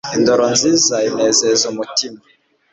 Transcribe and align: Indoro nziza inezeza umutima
Indoro 0.15 0.43
nziza 0.53 0.95
inezeza 1.09 1.63
umutima 1.71 2.19